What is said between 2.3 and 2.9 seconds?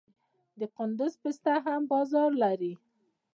لري.